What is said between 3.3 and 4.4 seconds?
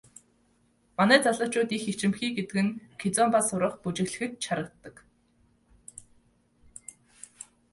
сурах, бүжиглэхэд